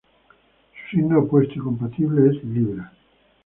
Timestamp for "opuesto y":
1.19-1.59